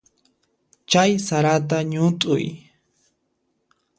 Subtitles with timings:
[0.89, 2.45] Chay sarata ñut'uy.